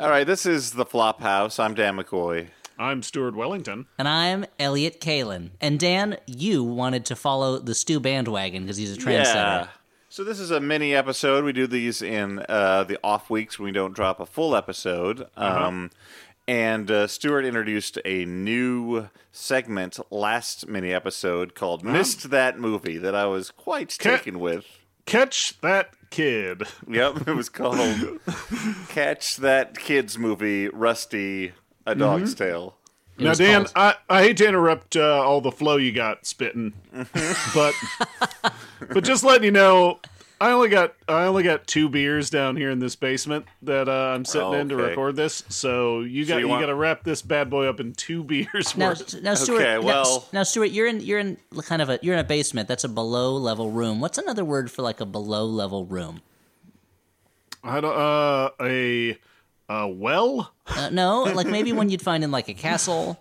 [0.00, 1.58] All right, this is the Flop House.
[1.58, 2.48] I'm Dan McCoy.
[2.78, 3.84] I'm Stuart Wellington.
[3.98, 5.50] And I'm Elliot Kalin.
[5.60, 9.34] And Dan, you wanted to follow the Stu bandwagon because he's a trendsetter.
[9.34, 9.68] Yeah.
[10.08, 11.44] So this is a mini episode.
[11.44, 15.26] We do these in uh, the off weeks when we don't drop a full episode.
[15.36, 15.90] Um,
[16.48, 23.14] and uh, Stuart introduced a new segment last mini episode called "Missed That Movie" that
[23.14, 24.64] I was quite Ca- taken with.
[25.04, 26.64] Catch that kid.
[26.88, 28.20] Yep, it was called
[28.88, 31.52] "Catch That Kids Movie." Rusty,
[31.86, 32.76] a Dog's Tale.
[33.18, 36.26] It now, Dan, called- I, I hate to interrupt uh, all the flow you got
[36.26, 36.72] spitting,
[37.54, 37.74] but
[38.88, 40.00] but just letting you know,
[40.42, 44.14] I only got I only got two beers down here in this basement that uh,
[44.14, 45.44] I'm sitting in to record this.
[45.50, 48.24] So you got you you, want- got to wrap this bad boy up in two
[48.24, 49.20] beers Now, worth.
[49.22, 49.60] now, Stuart.
[49.60, 52.24] Okay, now- well- now, Stuart, you're in you're in kind of a you're in a
[52.24, 52.68] basement.
[52.68, 54.00] That's a below level room.
[54.00, 56.22] What's another word for like a below level room?
[57.62, 59.18] I don't uh a
[59.68, 60.52] a well.
[60.66, 63.20] Uh, no, like maybe one you'd find in like a castle.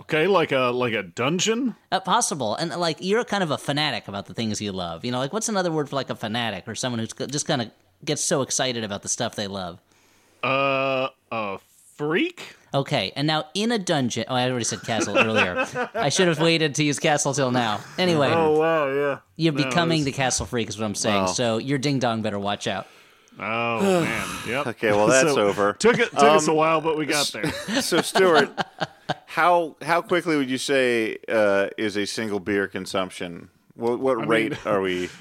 [0.00, 1.74] Okay, like a like a dungeon.
[1.92, 5.04] Uh, possible, and like you're kind of a fanatic about the things you love.
[5.04, 7.62] You know, like what's another word for like a fanatic or someone who's just kind
[7.62, 7.70] of
[8.04, 9.80] gets so excited about the stuff they love.
[10.42, 11.58] Uh, a
[11.96, 12.54] freak.
[12.74, 14.24] Okay, and now in a dungeon.
[14.28, 15.66] Oh, I already said castle earlier.
[15.94, 17.80] I should have waited to use castle till now.
[17.96, 19.18] Anyway, Oh wow, yeah.
[19.36, 21.16] you're No, becoming it's- the castle freak, is what I'm saying.
[21.22, 21.26] Wow.
[21.26, 22.86] So your ding dong better watch out.
[23.40, 24.66] Oh man, yep.
[24.66, 25.72] Okay, well that's So, over.
[25.72, 27.50] Took it took us a while, but we got there.
[27.82, 28.50] So, Stuart,
[29.38, 33.50] how how quickly would you say uh, is a single beer consumption?
[33.74, 35.08] What what rate mean- are we?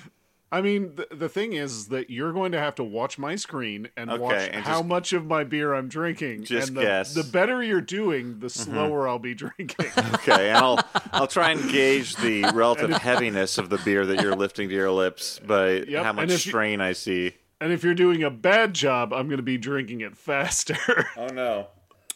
[0.49, 3.89] I mean, the, the thing is that you're going to have to watch my screen
[3.97, 6.45] and Okay, watch and how just- much of my beer I'm drinking.
[6.45, 7.09] Just and the, guess.
[7.11, 7.19] Mm-hmm.
[7.21, 9.87] The better you're doing, the slower I'll be drinking.
[9.97, 10.79] Okay, and I'll
[11.11, 14.89] I'll try and gauge the relative heaviness of the beer that you're lifting to your
[14.91, 17.33] lips by Yep, how much if you- strain I see.
[17.59, 20.77] and if you're doing a bad job, I'm going to be drinking it faster.
[21.17, 21.67] Oh no.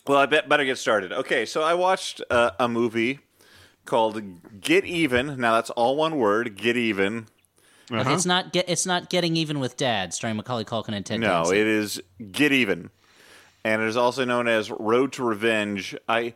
[0.07, 1.11] Well, I bet better get started.
[1.11, 3.20] Okay, so I watched uh, a movie
[3.86, 4.21] called
[4.59, 5.39] Get Even.
[5.39, 6.55] Now that's all one word.
[6.55, 7.27] Get Even.
[7.92, 11.20] Okay, it's not get it's not getting even with Dad, starring Macaulay Culkin and Ted
[11.20, 11.58] No, Danson.
[11.58, 12.89] it is Get Even,
[13.65, 15.95] and it is also known as Road to Revenge.
[16.08, 16.36] I,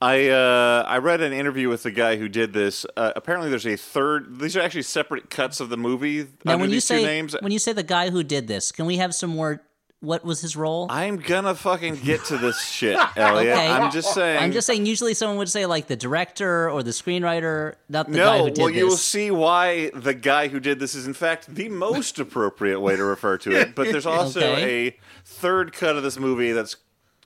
[0.00, 2.86] I, uh, I read an interview with the guy who did this.
[2.96, 4.40] Uh, apparently, there's a third.
[4.40, 6.28] These are actually separate cuts of the movie.
[6.44, 8.48] now, under when you these say two names, when you say the guy who did
[8.48, 9.62] this, can we have some more?
[10.00, 10.86] What was his role?
[10.90, 13.56] I'm gonna fucking get to this shit, Elliot.
[13.56, 13.68] Okay.
[13.68, 14.42] I'm just saying.
[14.42, 14.84] I'm just saying.
[14.84, 18.50] Usually, someone would say like the director or the screenwriter, not the guy No, who
[18.50, 18.76] did well, this.
[18.76, 22.80] you will see why the guy who did this is, in fact, the most appropriate
[22.80, 23.74] way to refer to it.
[23.74, 24.86] But there's also Okay.
[24.88, 26.76] a third cut of this movie that's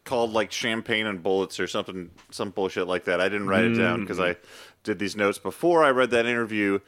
[0.05, 3.21] called like Champagne and Bullets or something, some bullshit like that.
[3.21, 4.03] I didn't write it down mm.
[4.03, 4.37] because I
[4.85, 6.79] did these notes before I read that interview.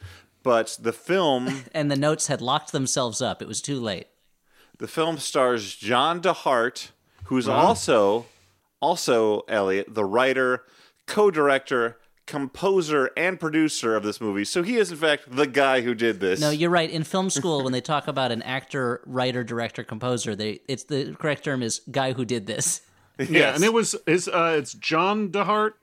[0.43, 3.41] But the film, and the notes had locked themselves up.
[3.41, 4.07] It was too late.
[4.79, 6.89] The film stars John DeHart,
[7.25, 8.25] who's also,
[8.81, 10.63] also Elliot, the writer,
[11.07, 11.97] co-director.
[12.25, 16.21] Composer and producer of this movie, so he is in fact the guy who did
[16.21, 16.39] this.
[16.39, 16.89] No, you're right.
[16.89, 21.13] In film school, when they talk about an actor, writer, director, composer, they it's the
[21.19, 22.79] correct term is guy who did this.
[23.29, 25.73] Yeah, and it was it's uh, it's John DeHart.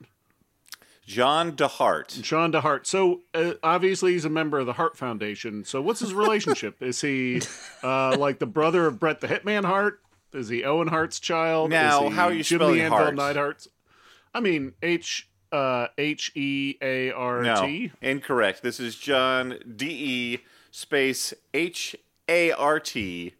[1.07, 2.21] John DeHart.
[2.23, 2.87] John DeHart.
[2.87, 5.65] So uh, obviously he's a member of the Hart Foundation.
[5.65, 6.81] So what's his relationship?
[6.83, 7.43] Is he
[7.83, 10.01] uh, like the brother of Bret the Hitman Hart?
[10.33, 11.71] Is he Owen Hart's child?
[11.71, 13.17] Now, how are you Jim spelling Hart?
[13.17, 13.69] Neidhart's?
[14.33, 18.63] I mean H uh, H E A R No, incorrect.
[18.63, 20.39] This is John D E
[20.71, 21.97] space H
[22.29, 23.35] A R T.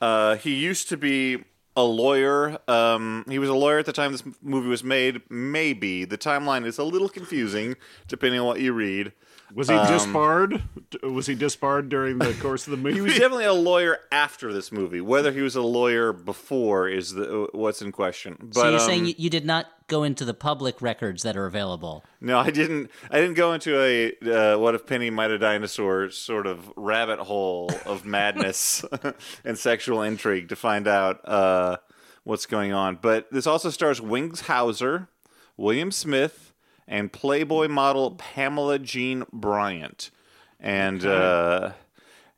[0.00, 1.44] Uh, he used to be
[1.78, 2.58] a lawyer.
[2.66, 5.22] Um, he was a lawyer at the time this movie was made.
[5.30, 7.76] Maybe the timeline is a little confusing
[8.08, 9.12] depending on what you read.
[9.54, 10.62] Was he disbarred?
[11.02, 12.90] Was he disbarred during the course of the movie?
[12.90, 15.00] Um, He was definitely a lawyer after this movie.
[15.00, 18.36] Whether he was a lawyer before is the, what's in question.
[18.38, 21.36] But so you're um, saying you, you did not go into the public records that
[21.36, 22.04] are available.
[22.20, 22.90] No, I didn't.
[23.10, 27.18] I didn't go into a uh, what if Penny might a dinosaur sort of rabbit
[27.18, 28.84] hole of madness
[29.44, 31.78] and sexual intrigue to find out uh,
[32.24, 32.98] what's going on.
[33.00, 35.08] But this also stars Wings Hauser,
[35.56, 36.47] William Smith,
[36.88, 40.10] and Playboy model Pamela Jean Bryant,
[40.58, 41.04] and.
[41.04, 41.72] Uh,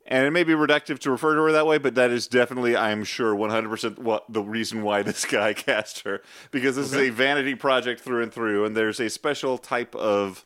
[0.07, 2.75] and it may be reductive to refer to her that way, but that is definitely,
[2.75, 6.21] I'm sure, 100% what the reason why this guy cast her.
[6.51, 10.45] Because this is a vanity project through and through, and there's a special type of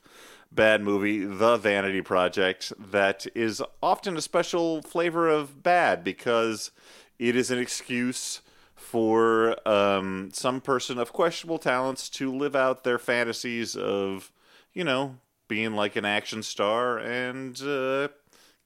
[0.51, 6.69] bad movie, The Vanity Project, that is often a special flavor of bad because
[7.17, 8.41] it is an excuse
[8.85, 14.31] for um, some person of questionable talents to live out their fantasies of,
[14.73, 15.17] you know,
[15.47, 18.07] being like an action star and uh,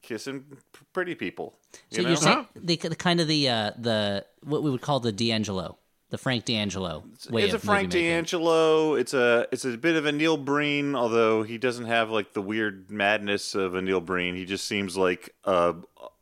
[0.01, 0.41] kissing
[0.73, 1.57] p- pretty people.
[1.91, 2.15] So You you're know?
[2.15, 5.77] saying the, the kind of the uh, the what we would call the D'Angelo,
[6.09, 8.07] the Frank D'Angelo way it's a Frank movie.
[8.07, 8.95] D'Angelo.
[8.95, 12.41] It's a it's a bit of a Neil Breen, although he doesn't have like the
[12.41, 14.35] weird madness of a Neil Breen.
[14.35, 15.73] He just seems like uh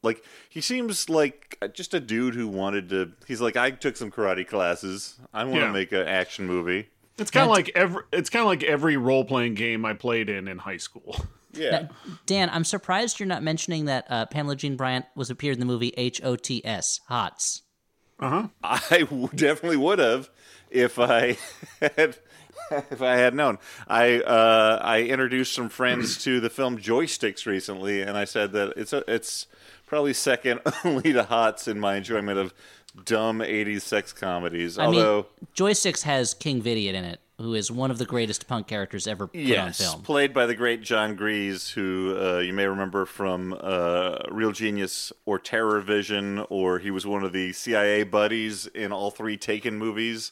[0.03, 3.11] like he seems like just a dude who wanted to.
[3.27, 5.17] He's like I took some karate classes.
[5.33, 5.71] I want to Yeah.
[5.71, 6.89] make an action movie.
[7.17, 10.29] It's kind of like every it's kind of like every role playing game I played
[10.29, 11.15] in in high school.
[11.53, 11.71] Yeah.
[11.71, 11.89] Now,
[12.27, 15.65] Dan, I'm surprised you're not mentioning that uh, Pamela Jean Bryant was appeared in the
[15.65, 17.63] movie H O T S Hots.
[18.19, 18.49] I
[18.99, 20.29] w- definitely would have
[20.69, 21.37] if I
[21.81, 22.17] had
[22.71, 23.59] if I had known.
[23.87, 28.73] I uh, I introduced some friends to the film Joysticks recently, and I said that
[28.75, 29.47] it's a, it's
[29.85, 32.53] probably second only to Hots in my enjoyment of
[33.05, 34.77] dumb '80s sex comedies.
[34.77, 35.15] I Although.
[35.39, 39.05] mean, Joysticks has King Vidiot in it, who is one of the greatest punk characters
[39.07, 40.01] ever put Yes, on film.
[40.03, 45.13] played by the great Jon Gries, who uh, you may remember from uh, Real Genius
[45.25, 49.77] or Terror Vision, or he was one of the CIA buddies in all three Taken
[49.77, 50.31] movies.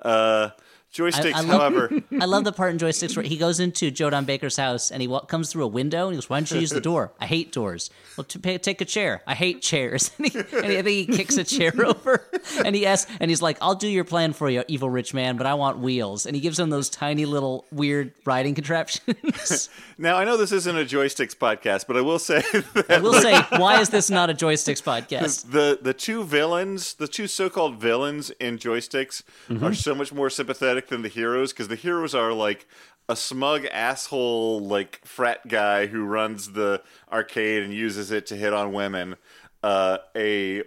[0.00, 0.50] Uh,
[0.94, 4.08] joysticks, I love- however, I love the part in Joysticks where he goes into Joe
[4.08, 6.50] Don Baker's house and he wa- comes through a window and he goes, "Why don't
[6.50, 7.12] you use the door?
[7.20, 7.90] I hate doors.
[8.16, 9.22] Well, to pay, take a chair.
[9.26, 12.26] I hate chairs." And, he, and he- I think he kicks a chair over
[12.64, 15.36] and he asks, and he's like, "I'll do your plan for you, evil rich man,
[15.36, 19.68] but I want wheels." And he gives him those tiny little weird riding contraptions.
[19.98, 22.40] now I know this isn't a joysticks podcast, but I will say
[22.74, 25.50] that I will say, why is this not a Joysticks podcast?
[25.50, 29.22] the the two villains, the two so-called villains in joysticks,
[29.62, 32.66] are so much more sympathetic than the heroes because the heroes are like
[33.08, 38.52] a smug asshole like frat guy who runs the arcade and uses it to hit
[38.52, 39.16] on women.
[39.62, 40.62] Uh, a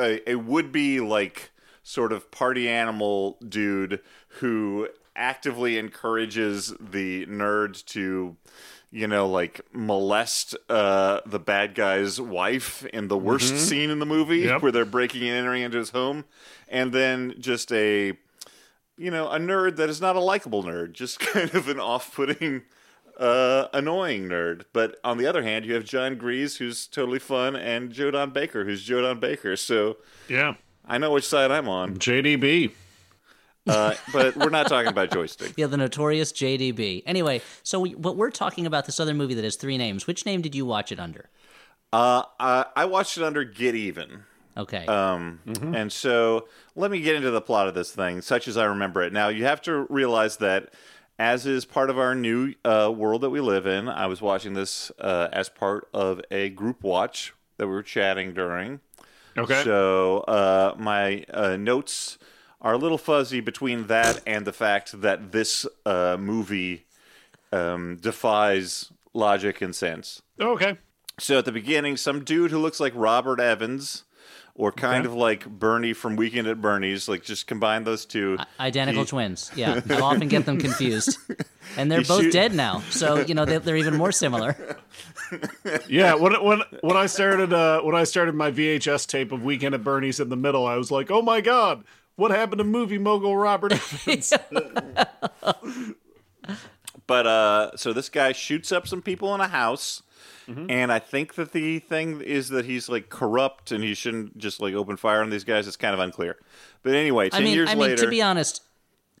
[0.00, 1.50] a, a would be like
[1.82, 4.00] sort of party animal dude
[4.38, 8.36] who actively encourages the nerd to
[8.92, 14.06] you know like molest uh the bad guy's wife in the worst scene in the
[14.06, 14.62] movie Yep.
[14.62, 16.24] where they're breaking and entering into his home
[16.68, 18.16] and then just a
[18.96, 22.62] you know a nerd that is not a likable nerd just kind of an off-putting
[23.20, 24.64] uh, annoying nerd.
[24.72, 28.30] But on the other hand, you have Jon Gries, who's totally fun, and Joe Don
[28.30, 29.54] Baker, who's Joe Don Baker.
[29.56, 30.54] So yeah,
[30.86, 31.96] I know which side I'm on.
[31.98, 32.72] JDB.
[33.66, 35.52] Uh, but we're not talking about joystick.
[35.56, 37.02] Yeah, the notorious JDB.
[37.04, 40.06] Anyway, so we, but we're talking about this other movie that has three names.
[40.06, 41.28] Which name did you watch it under?
[41.92, 44.24] Uh, I, I watched it under Get Even.
[44.56, 44.86] Okay.
[44.86, 45.40] Um,
[45.74, 49.02] And so let me get into the plot of this thing, such as I remember
[49.02, 49.12] it.
[49.12, 50.72] Now, you have to realize that,
[51.20, 54.54] as is part of our new uh, world that we live in, I was watching
[54.54, 58.80] this uh, as part of a group watch that we were chatting during.
[59.36, 59.62] Okay.
[59.62, 62.16] So uh, my uh, notes
[62.62, 66.86] are a little fuzzy between that and the fact that this uh, movie
[67.52, 70.22] um, defies logic and sense.
[70.40, 70.78] okay.
[71.18, 74.04] So at the beginning, some dude who looks like Robert Evans,
[74.60, 75.12] or kind Okay.
[75.12, 78.36] of like Bernie from Weekend at Bernie's, like just combine those two.
[78.60, 79.50] Identical he- twins.
[79.56, 81.16] Yeah, I often get them confused.
[81.78, 84.56] And they're He both shoot- dead now, so you know they, they're even more similar.
[85.88, 89.74] Yeah, when when when I started uh when I started my VHS tape of Weekend
[89.76, 91.84] at Bernie's in the middle, I was like, "Oh my god,
[92.16, 93.72] what happened to movie mogul Robert?"
[94.06, 94.32] Evans?
[97.06, 100.02] But uh, so this guy shoots up some people in a house,
[100.50, 100.70] Mm-hmm.
[100.70, 104.60] and I think that the thing is that he's like corrupt and he shouldn't just
[104.60, 105.68] like open fire on these guys.
[105.68, 106.36] It's kind of unclear.
[106.82, 108.62] But anyway, I ten mean, years I mean, later, to be honest,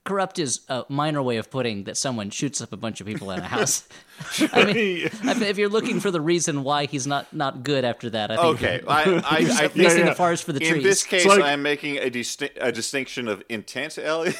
[0.04, 3.30] corrupt is a minor way of putting that someone shoots up a bunch of people
[3.30, 3.86] in a house.
[4.52, 8.10] I mean, if if you're looking for the reason why he's not not good after
[8.10, 10.10] that, I think okay, I, I, I think missing yeah.
[10.10, 10.82] the forest for the in trees.
[10.82, 14.36] In this case, like- I'm making a, disti- a distinction of intent, Elliot.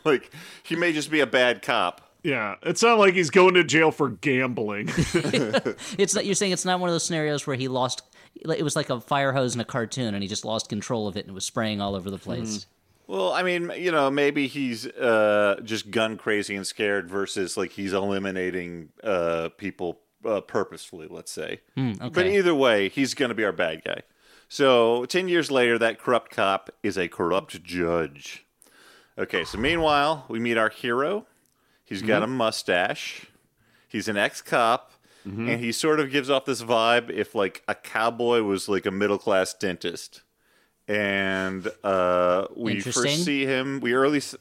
[0.04, 0.30] like
[0.62, 2.11] he may just be a bad cop.
[2.22, 4.88] Yeah, it's not like he's going to jail for gambling.
[5.98, 8.02] It's not, you're saying it's not one of those scenarios where he lost.
[8.34, 11.16] It was like a fire hose in a cartoon, and he just lost control of
[11.16, 12.66] it and was spraying all over the place.
[13.06, 17.72] Well, I mean, you know, maybe he's uh, just gun crazy and scared versus like
[17.72, 21.60] he's eliminating uh, people uh, purposefully, let's say.
[21.98, 22.38] But okay.
[22.38, 24.02] either way, he's going to be our bad guy.
[24.48, 28.46] So, 10 years later, that corrupt cop is a corrupt judge.
[29.18, 31.26] Okay, so meanwhile, we meet our hero.
[31.92, 33.26] He's got a mustache.
[33.88, 34.92] He's an ex cop.
[35.24, 38.90] And he sort of gives off this vibe if, like, a cowboy was like a
[38.90, 40.22] middle class dentist.
[40.88, 43.78] And uh, we first see him.
[43.80, 44.18] We early.
[44.18, 44.34] s-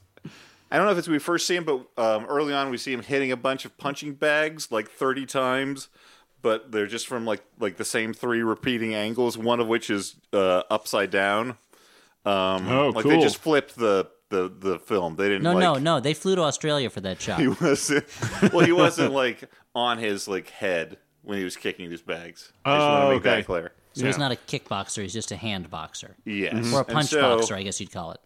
[0.72, 2.94] I don't know if it's we first see him, but um, early on we see
[2.94, 5.90] him hitting a bunch of punching bags like thirty times,
[6.42, 9.38] but they're just from like like the same three repeating angles.
[9.38, 11.58] One of which is uh, upside down.
[12.26, 15.16] Um, Oh, like they just flipped the the the film.
[15.16, 15.44] They didn't.
[15.44, 16.00] No, like, no, no.
[16.00, 17.40] They flew to Australia for that shot.
[17.42, 18.06] He wasn't.
[18.52, 22.52] Well, he wasn't like on his like head when he was kicking these bags.
[22.66, 23.44] I just want Oh, to make that okay.
[23.44, 23.72] clear.
[23.94, 26.74] So he's not a kickboxer; he's just a hand boxer Yes.
[26.74, 28.22] or a And punch so boxer, I guess you'd call it.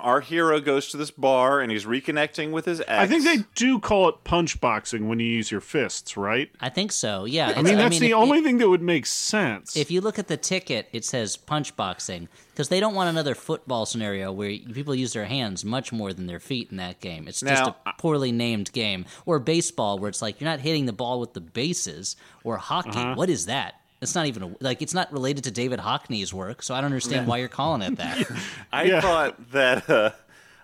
[0.00, 2.88] Our hero goes to this bar and he's reconnecting with his ex.
[2.90, 6.50] I think they do call it punch boxing when you use your fists, right?
[6.60, 7.24] I think so.
[7.26, 7.52] Yeah.
[7.54, 9.76] I mean, that's the if- only thing that would make sense.
[9.76, 13.34] If you look at the ticket, it says punch boxing because they don't want another
[13.34, 17.28] football scenario where people use their hands much more than their feet in that game.
[17.28, 19.04] It's just a poorly named game.
[19.26, 22.16] Or baseball, where it's like you're not hitting the ball with the bases.
[22.44, 23.14] Or hockey, Uh-huh.
[23.14, 23.74] what is that?
[24.02, 26.86] It's not even a, like it's not related to David Hockney's work, so I don't
[26.86, 28.26] understand why you're calling it that.
[28.72, 29.00] I Yeah.
[29.00, 30.10] thought that uh,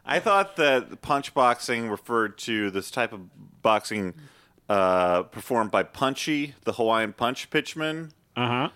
[0.05, 3.21] I thought that punch boxing referred to this type of
[3.63, 4.15] boxing
[4.69, 8.11] uh, performed by Punchy, the Hawaiian Punch pitchman.
[8.37, 8.69] uh huh.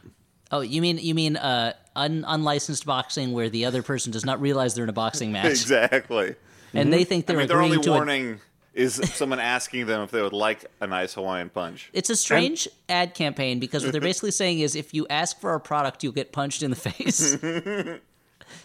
[0.50, 4.40] oh, you mean you mean uh, un- unlicensed boxing where the other person does not
[4.40, 6.34] realize they're in a boxing match Exactly.
[6.72, 8.40] and they think they're mean, their agreeing only to a warning
[8.74, 11.90] is someone asking them if they would like a nice Hawaiian punch.
[11.92, 15.50] It's a strange ad campaign because what they're basically saying is if you ask for
[15.50, 17.36] our product, you'll get punched in the face.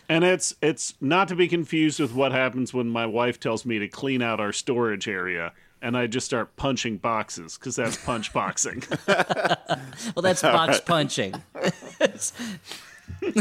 [0.09, 3.79] And it's it's not to be confused with what happens when my wife tells me
[3.79, 8.33] to clean out our storage area and I just start punching boxes because that's punch
[8.33, 8.83] boxing.
[9.07, 11.35] well, that's box punching.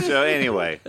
[0.03, 0.81] So anyway,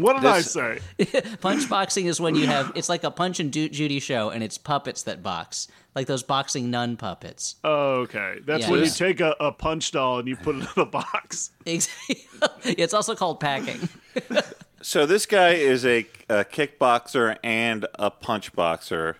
[0.00, 0.78] What did I say?
[1.40, 4.42] Punch boxing is when you have it's like a Punch and Ju- Judy show, and
[4.42, 7.56] it's puppets that box, like those boxing nun puppets.
[7.64, 8.86] Oh, okay, that's Yeah, when yeah.
[8.86, 11.50] you take a, a punch doll and you put it in a box.
[11.66, 11.88] Ex-
[12.64, 13.88] it's also called packing.
[14.82, 19.16] so this guy is a, a kickboxer and a punch boxer.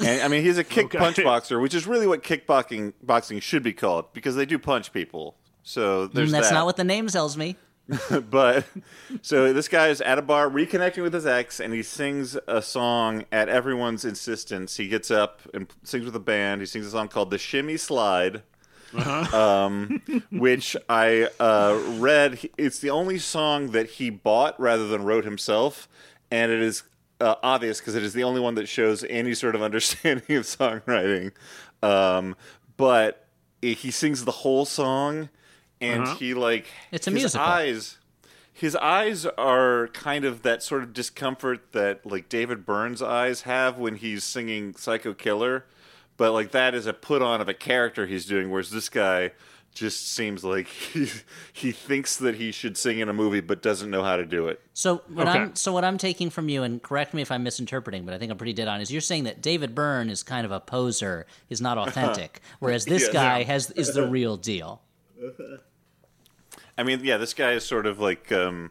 [0.00, 0.98] And I mean, he's a kick Okay.
[0.98, 4.92] punch boxer, which is really what kickboxing boxing should be called because they do punch
[4.92, 5.34] people.
[5.64, 6.54] So there's Mm, That's that.
[6.54, 7.56] not what the name tells me.
[8.30, 8.66] but
[9.22, 12.60] so this guy is at a bar reconnecting with his ex and he sings a
[12.60, 14.76] song at everyone's insistence.
[14.76, 16.60] He gets up and sings with a band.
[16.60, 18.42] He sings a song called the shimmy slide
[18.96, 22.48] um, which i uh, read.
[22.56, 25.88] It's the only song that he bought rather than wrote himself
[26.30, 26.82] and it is
[27.20, 30.44] uh, obvious because it is the only one that shows any sort of understanding of
[30.44, 31.32] songwriting.
[31.82, 32.36] Um,
[32.76, 33.26] but
[33.60, 35.30] he sings the whole song
[35.80, 36.14] and uh-huh.
[36.16, 37.46] he like It's a his musical.
[37.46, 37.98] eyes
[38.52, 43.78] his eyes are kind of that sort of discomfort that like David Byrne's eyes have
[43.78, 45.64] when he's singing Psycho Killer,
[46.16, 49.30] but like that is a put on of a character he's doing, whereas this guy
[49.72, 51.08] just seems like he
[51.52, 54.48] he thinks that he should sing in a movie but doesn't know how to do
[54.48, 54.60] it.
[54.74, 55.38] So what Okay.
[55.38, 58.18] I'm so what I'm taking from you, and correct me if I'm misinterpreting, but I
[58.18, 58.80] think I'm pretty dead on.
[58.80, 62.84] Is you're saying that David Byrne is kind of a poser, is not authentic, whereas
[62.86, 63.12] this Yes.
[63.12, 64.82] guy has is the real deal.
[66.78, 68.70] I mean, yeah, this guy is sort of like um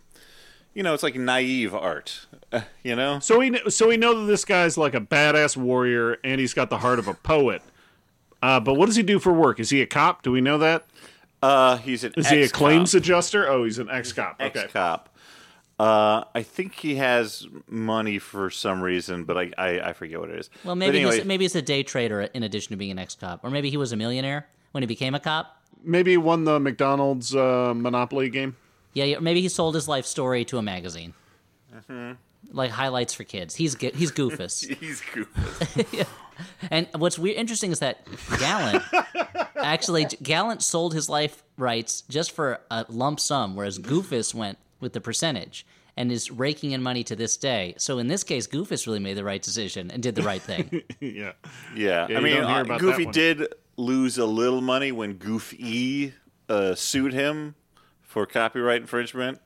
[0.73, 3.19] you know, it's like naive art, uh, you know?
[3.19, 6.69] So we so we know that this guy's like a badass warrior and he's got
[6.69, 7.61] the heart of a poet.
[8.41, 9.59] Uh, but what does he do for work?
[9.59, 10.21] Is he a cop?
[10.23, 10.87] Do we know that?
[11.43, 13.47] Uh he's an Is he a claims adjuster?
[13.47, 14.41] Oh, he's an ex cop.
[14.41, 14.61] Okay.
[14.61, 15.09] ex cop.
[15.79, 20.31] Uh, I think he has money for some reason, but I, I, I forget what
[20.31, 20.49] it is.
[20.63, 23.13] Well, maybe anyway, he's, maybe he's a day trader in addition to being an ex
[23.13, 25.56] cop, or maybe he was a millionaire when he became a cop.
[25.83, 28.55] Maybe he won the McDonald's uh, Monopoly game.
[28.93, 31.13] Yeah, yeah, maybe he sold his life story to a magazine,
[31.75, 32.13] Mm-hmm.
[32.51, 33.55] like highlights for kids.
[33.55, 34.65] He's g- he's Goofus.
[34.79, 36.03] he's goofy.
[36.69, 38.07] And what's weird, interesting is that
[38.39, 38.83] Gallant
[39.55, 44.93] actually Gallant sold his life rights just for a lump sum, whereas Goofus went with
[44.93, 45.65] the percentage
[45.95, 47.73] and is raking in money to this day.
[47.77, 50.83] So in this case, Goofus really made the right decision and did the right thing.
[50.99, 51.31] yeah.
[51.75, 53.13] yeah, you I mean, uh, Goofy that one.
[53.13, 56.13] did lose a little money when Goofy
[56.49, 57.55] uh, sued him
[58.01, 59.39] for copyright infringement.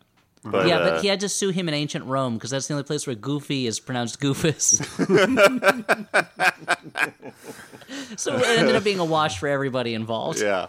[0.44, 2.74] But, yeah, uh, but he had to sue him in ancient Rome because that's the
[2.74, 4.82] only place where Goofy is pronounced Goofus.
[8.18, 10.42] so it ended up being a wash for everybody involved.
[10.42, 10.68] yeah.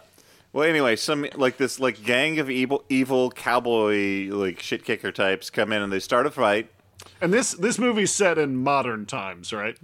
[0.52, 5.48] Well, anyway, some like this like gang of evil evil cowboy like shit kicker types
[5.48, 6.68] come in and they start a fight.
[7.22, 9.78] And this this movie's set in modern times, right?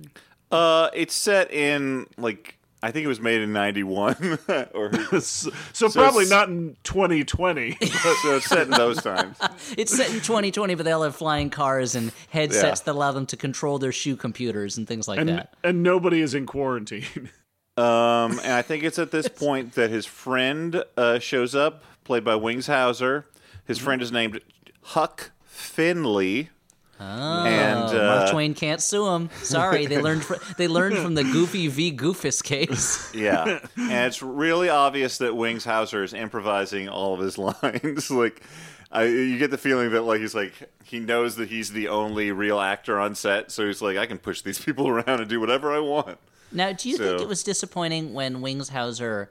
[0.51, 4.39] Uh, it's set in like I think it was made in '91,
[4.75, 7.73] or So, so probably not in 2020.
[7.81, 9.37] so it's set in those times.
[9.77, 12.85] It's set in 2020, but they'll have flying cars and headsets Yeah.
[12.85, 15.55] that allow them to control their shoe computers and things like and that.
[15.65, 17.31] and nobody is in quarantine.
[17.77, 22.25] Um, and I think it's at this point that his friend uh, shows up, played
[22.25, 23.27] by Wings Hauser.
[23.67, 24.41] His friend is named
[24.83, 26.51] Huck Finley.
[27.01, 29.31] And Oh, Mark uh, Twain can't sue him.
[29.43, 31.93] Sorry, they learned fr- they learned from the Goofy v.
[31.97, 33.15] Goofus case.
[33.15, 33.45] yeah,
[33.77, 38.11] and it's really obvious that Wings Hauser is improvising all of his lines.
[38.11, 38.43] like,
[38.91, 40.53] I, you get the feeling that like he's like
[40.85, 44.19] he knows that he's the only real actor on set, so he's like, I can
[44.19, 46.19] push these people around and do whatever I want.
[46.51, 49.31] Now, do you think it was disappointing when Wings Hauser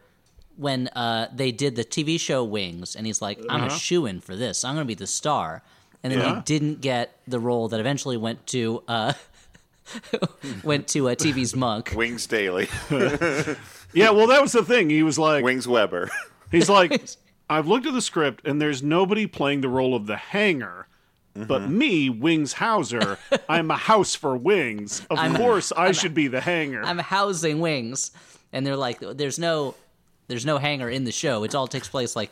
[0.55, 4.21] when uh, they did the TV show Wings, and he's like, "I'm a shoe in
[4.21, 4.63] for this.
[4.63, 5.63] I'm going to be the star."
[6.03, 6.35] And then Yeah.
[6.35, 9.13] he didn't get the role that eventually went to uh,
[10.63, 11.93] went to uh, TV's Monk.
[11.95, 12.67] Wings Daly,
[13.93, 14.89] Yeah, well, that was the thing.
[14.89, 16.09] He was like, Wings Weber.
[16.51, 17.01] he's like,
[17.49, 20.87] I've looked at the script and there's nobody playing the role of the hanger.
[21.47, 25.05] But me, Wings Hauser, I'm a house for wings.
[25.07, 26.81] Of course, I should be the hanger.
[26.83, 28.09] I'm housing Wings,
[28.51, 29.75] and they're like, "There's no,
[30.29, 31.43] there's no hanger in the show.
[31.43, 32.31] It all takes place like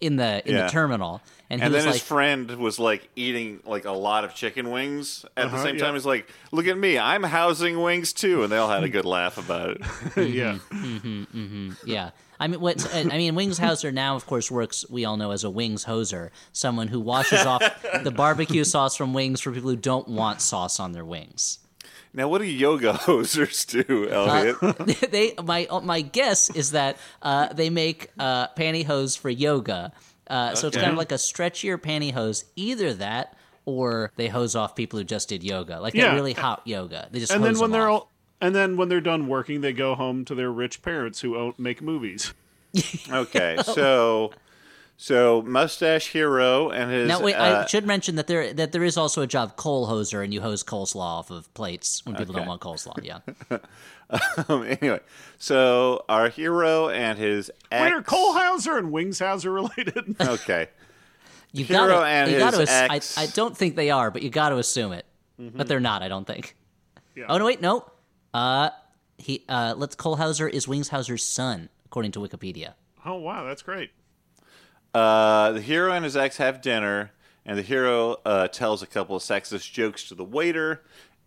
[0.00, 0.62] in the in Yeah.
[0.64, 4.24] the terminal." And And was then like, his friend was like eating like a lot
[4.24, 5.84] of chicken wings at the Uh-huh, same yeah.
[5.84, 5.94] time.
[5.94, 9.04] He's like, "Look at me, I'm housing wings too," and they all had a good
[9.04, 9.76] laugh about
[10.16, 10.28] it.
[10.28, 10.58] yeah.
[11.86, 12.10] Yeah.
[12.38, 12.86] I mean, what?
[12.94, 14.84] I mean, Wings Hauser now, of course, works.
[14.90, 17.62] We all know as a wings hoser, someone who washes off
[18.02, 21.60] the barbecue sauce from wings for people who don't want sauce on their wings.
[22.12, 24.56] Now, what do yoga hosers do, Elliot?
[25.10, 29.92] they, my, my guess is that uh, they make uh, pantyhose for yoga.
[30.28, 32.44] Uh, So it's kind of like a stretchier pantyhose.
[32.56, 36.08] Either that, or they hose off people who just did yoga, like Yeah.
[36.10, 37.08] that really hot yoga.
[37.10, 38.02] They just And hose then when them they're off.
[38.02, 41.36] all, and then when they're done working, they go home to their rich parents who
[41.36, 42.32] own, make movies.
[43.10, 44.30] okay, so
[44.96, 48.82] so mustache hero and his Now, wait, uh, I should mention that there that there
[48.84, 52.32] is also a job coal hoser, and you hose coleslaw off of plates when people
[52.32, 52.48] don't Okay.
[52.48, 52.94] want coleslaw.
[53.04, 53.20] Yeah,
[54.48, 55.00] um, anyway,
[55.38, 57.82] so our hero and his ex.
[57.82, 60.16] Wait, are Cole Hauser and Wings Hauser related?
[60.20, 60.68] Okay,
[61.52, 62.60] you Hero got and You got to.
[62.60, 63.00] his I.
[63.22, 65.04] I don't think they are, but you got to assume it.
[65.38, 66.02] But they're not.
[66.02, 66.56] I don't think.
[67.14, 67.26] Yeah.
[67.28, 67.44] Oh no!
[67.44, 67.84] Wait, no.
[68.32, 68.70] Uh,
[69.18, 69.44] he.
[69.48, 69.94] Uh, let's.
[69.94, 72.72] Cole Hauser is Wings Hauser's son, according to Wikipedia.
[73.04, 73.90] oh wow, that's great.
[74.96, 77.12] Uh, the hero and his ex have dinner,
[77.44, 80.80] and the hero uh, tells a couple of sexist jokes to the waiter.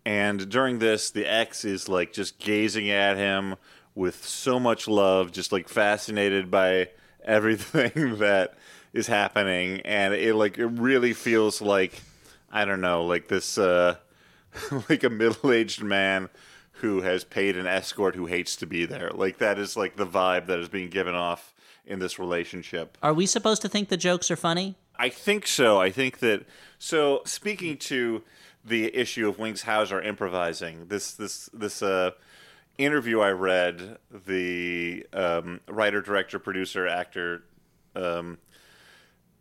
[0.04, 3.54] And during this, the ex is like just gazing at him
[3.94, 6.88] with so much love, just like fascinated by
[7.24, 8.54] everything that
[8.92, 12.02] is happening, and it like it really feels like
[12.50, 13.98] I don't know, like this, uh,
[14.88, 16.28] like a middle-aged man
[16.72, 19.10] who has paid an escort who hates to be there.
[19.10, 21.54] Like that is like the vibe that is being given off
[21.90, 22.96] in this relationship.
[23.02, 24.76] Are we supposed to think the jokes are funny?
[24.96, 25.80] I think so.
[25.80, 26.46] I think that.
[26.78, 28.22] So speaking to
[28.64, 32.12] the issue of Wings Hauser improvising, this this this uh,
[32.78, 37.42] interview I read, the um, writer, director, producer, actor.
[37.96, 38.38] Um,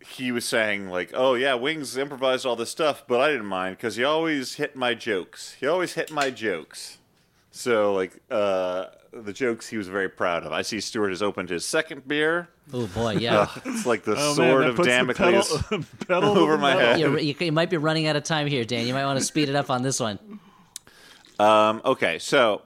[0.02, 3.78] he was saying like, "Oh yeah, Wings improvised all this stuff, but I didn't mind
[3.78, 5.56] because he always hit my jokes.
[5.60, 6.99] He always hit my jokes."
[7.52, 10.52] So like uh, the jokes he was very proud of.
[10.52, 12.50] I see Stuart has opened his second beer.
[12.72, 13.48] Oh boy, yeah.
[13.66, 15.62] It's like the Oh, sword man, of puts the Damocles.
[15.64, 17.00] pedal, pedal over my head.
[17.00, 18.86] you, you, you might be running out of time here, Dan.
[18.86, 20.20] You might want to speed it up on this one.
[21.40, 22.62] Um, okay, so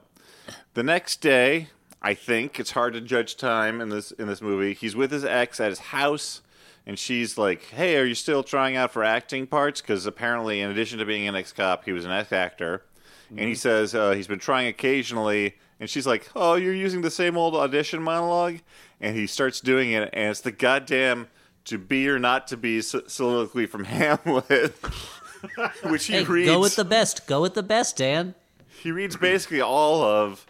[0.74, 1.68] the next day,
[2.02, 4.74] I think it's hard to judge time in this in this movie.
[4.74, 6.42] He's with his ex at his house,
[6.86, 10.70] and she's like, "Hey, are you still trying out for acting parts?" Because apparently, in
[10.70, 12.82] addition to being an ex cop, he was an ex actor.
[13.30, 17.10] And he says uh, he's been trying occasionally, and she's like, "Oh, you're using the
[17.10, 18.58] same old audition monologue,"
[19.00, 21.28] and he starts doing it, and it's the goddamn
[21.64, 24.72] "to be or not to be" so- soliloquy from Hamlet,
[25.84, 26.50] which he Hey, reads.
[26.50, 27.26] go with the best.
[27.26, 28.34] Go with the best, Dan.
[28.82, 30.46] he reads basically all of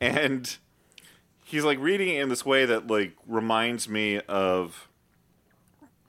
[0.00, 0.56] and
[1.44, 4.88] he's like reading it in this way that like reminds me of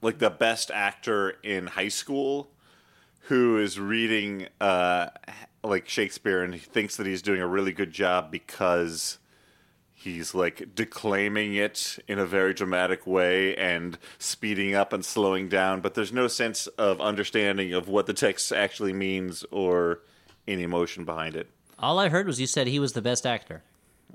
[0.02, 2.50] like the best actor in high school
[3.24, 5.08] who is reading uh
[5.68, 9.18] like Shakespeare and he thinks that he's doing a really good job because
[9.94, 15.82] he's like declaiming it in a very dramatic way and speeding up and slowing down
[15.82, 20.00] but there's no sense of understanding of what the text actually means or
[20.48, 21.50] any emotion behind it
[21.80, 23.64] All I heard was you said he was the best actor.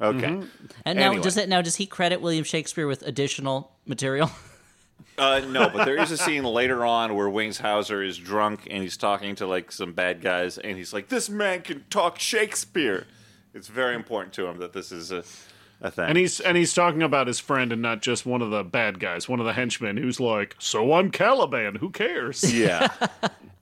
[0.00, 0.18] Okay.
[0.26, 0.46] Mm-hmm.
[0.86, 1.22] And now Anyway.
[1.22, 4.30] does it now does he credit William Shakespeare with additional material?
[5.18, 8.82] Uh, no, but there is a scene later on where Wings Hauser is drunk and
[8.82, 13.06] he's talking to like some bad guys, and he's like, "This man can talk Shakespeare."
[13.54, 15.24] It's very important to him that this is a,
[15.80, 16.08] a thing.
[16.08, 18.98] And he's and he's talking about his friend and not just one of the bad
[18.98, 21.76] guys, one of the henchmen who's like, "So I'm Caliban.
[21.76, 22.88] Who cares?" yeah.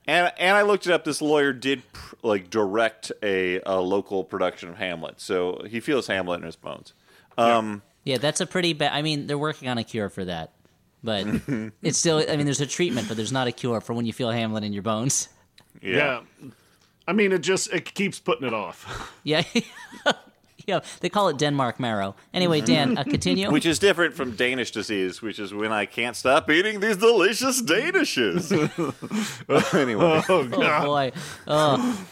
[0.07, 1.05] And, and I looked it up.
[1.05, 6.07] This lawyer did pr- like direct a, a local production of Hamlet, so he feels
[6.09, 6.95] Hamlet in his bones.
[7.39, 8.93] Um, Yeah, that's a pretty bad.
[8.93, 10.51] I mean, they're working on a cure for that,
[11.03, 11.27] but
[11.83, 12.25] it's still.
[12.29, 14.65] I mean, there's a treatment, but there's not a cure for when you feel Hamlet
[14.65, 15.29] in your bones.
[15.83, 16.21] yeah.
[16.43, 16.51] yeah.
[17.09, 18.87] I mean, it just it keeps putting it off.
[19.25, 19.43] Yeah,
[20.67, 20.81] yeah.
[21.01, 22.15] They call it Denmark marrow.
[22.33, 23.51] Anyway, Dan, uh, continue.
[23.51, 27.61] Which is different from Danish disease, which is when I can't stop eating these delicious
[27.63, 28.51] Danishes.
[29.75, 30.85] anyway, oh oh god.
[30.85, 31.13] boy.
[31.47, 32.07] Oh.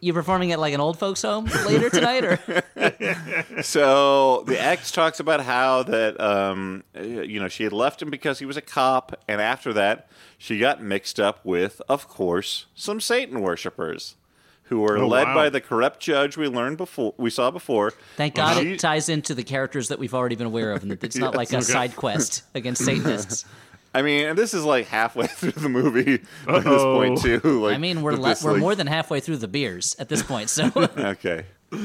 [0.00, 2.38] You performing at like an old folks home later tonight, or
[3.62, 8.10] So the ex talks about how that um, uh, you know she had left him
[8.10, 10.08] because he was a cop, and after that
[10.38, 14.16] she got mixed up with, of course, some Satan worshippers
[14.64, 15.34] who were Oh, led wow.
[15.34, 17.92] by the corrupt judge we learned before we saw before.
[18.16, 20.92] thank God She- it ties into the characters that we've already been aware of, and
[20.92, 21.64] it's not like a okay.
[21.64, 23.44] side quest against Satanists.
[23.94, 27.40] I mean, and this is like halfway through the movie at this point too.
[27.62, 30.08] Like, I mean, we're le- this, we're like- more than halfway through the beers at
[30.08, 31.44] this point, so Okay.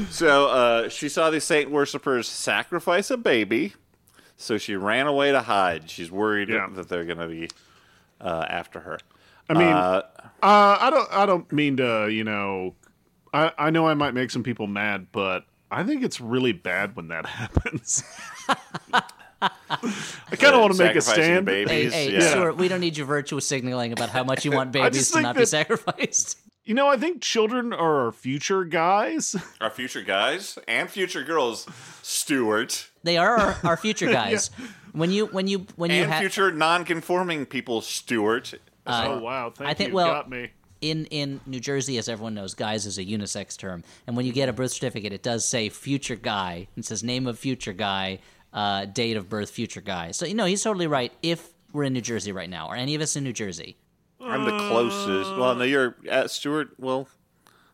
[0.10, 3.74] So uh, she saw these Satan worshippers sacrifice a baby,
[4.36, 5.90] so she ran away to hide.
[5.90, 6.68] She's worried Yeah.
[6.74, 7.50] that they're going to be
[8.20, 9.00] uh, after her.
[9.50, 10.02] I mean, Uh,
[10.44, 11.10] Uh, I don't.
[11.14, 12.10] I don't mean to.
[12.10, 12.76] You know,
[13.34, 16.96] I I know I might make some people mad, but I think it's really bad
[16.98, 18.04] when that happens.
[19.42, 21.48] I kind of want to make a stand.
[21.48, 22.30] hey, Babies, hey, yeah.
[22.32, 25.24] Stuart, we don't need your virtuous signaling about how much you want babies to think
[25.24, 26.40] not be sacrificed.
[26.64, 29.36] You know, I think children are our future guys.
[29.62, 31.66] Our future guys and future girls,
[32.02, 34.50] Stuart, They are our, our future guys.
[34.92, 38.54] When you when you when you and have future non-conforming people, Stuart.
[38.86, 39.50] Uh, oh wow!
[39.56, 39.96] Thank I think- you.
[39.96, 40.52] well- Got me.
[40.82, 44.34] in in New Jersey, as everyone knows, guys is a unisex term, and when you
[44.34, 46.68] get a birth certificate, it does say future guy.
[46.76, 48.20] It says name of future guy,
[48.54, 50.12] uh, date of birth, future guy.
[50.12, 51.12] So you know he's totally right.
[51.22, 53.78] If we're in New Jersey right now, or any of us in New Jersey,
[54.22, 55.38] I'm the closest.
[55.38, 56.70] Well, no, you're at Stuart.
[56.78, 57.08] Well,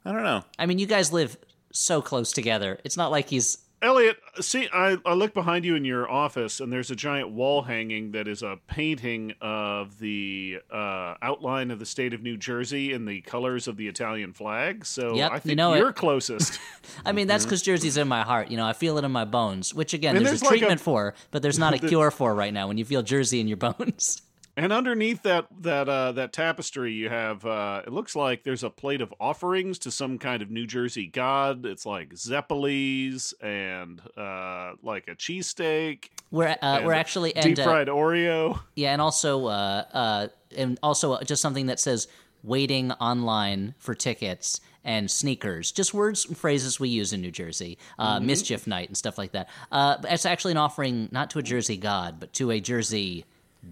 [0.06, 0.44] I don't know.
[0.60, 1.38] I mean, you guys live
[1.72, 2.80] so close together.
[2.84, 6.72] It's not like he's Elliot, see, I, I look behind you in your office, and
[6.72, 11.86] there's a giant wall hanging that is a painting of the uh, outline of the
[11.86, 14.86] state of New Jersey in the colors of the Italian flag.
[14.86, 15.96] So Yep, I you think know you're it.
[15.98, 16.60] closest.
[17.06, 18.50] I mean, that's because Jersey's in my heart.
[18.50, 20.60] You know, I feel it in my bones, which again, And there's, there's a like
[20.60, 23.40] treatment a- for, but there's not a cure for right now when you feel Jersey
[23.42, 24.22] in your bones.
[24.56, 28.70] And underneath that that uh, that tapestry, you have uh, it looks like there's a
[28.70, 31.66] plate of offerings to some kind of New Jersey god.
[31.66, 37.88] It's like Zeppelis and uh, like a cheesesteak, We're uh, we're actually deep uh, fried
[37.88, 38.60] Oreo.
[38.76, 42.08] Yeah, and also, uh, uh, and also just something that says
[42.44, 45.72] waiting online for tickets and sneakers.
[45.72, 47.78] Just words and phrases we use in New Jersey.
[47.98, 48.28] Uh, Mm-hmm.
[48.28, 49.50] Mischief night and stuff like that.
[49.72, 53.26] Uh, it's actually an offering not to a Jersey god, but to a Jersey